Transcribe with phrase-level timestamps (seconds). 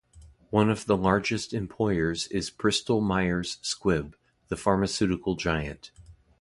[0.49, 4.15] One of the largest employers is Bristol-Myers Squibb,
[4.47, 5.91] the pharmaceutical giant.